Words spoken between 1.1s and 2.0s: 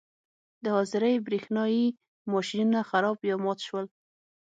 برېښنايي